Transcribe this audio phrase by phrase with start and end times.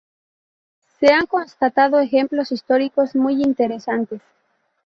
[0.99, 4.23] Se han constatado ejemplos históricos muy interesantes.